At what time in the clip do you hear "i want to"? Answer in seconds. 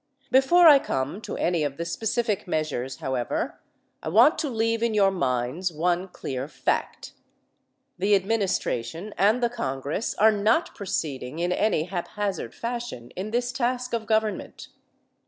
4.01-4.49